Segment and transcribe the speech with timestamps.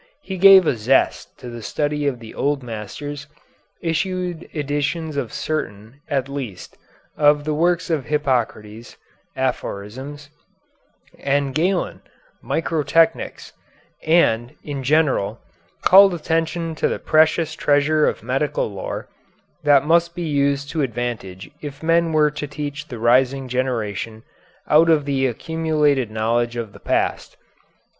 [0.23, 3.27] He gave a zest to the study of the old masters,
[3.83, 6.75] issued editions of certain, at least,
[7.15, 8.97] of the works of Hippocrates
[9.37, 10.31] ("Aphorisms")
[11.19, 12.01] and Galen
[12.43, 13.51] ("Microtechnics"),
[14.01, 15.39] and, in general,
[15.83, 19.07] called attention to the precious treasure of medical lore
[19.61, 24.23] that must be used to advantage if men were to teach the rising generation
[24.67, 27.37] out of the accumulated knowledge of the past.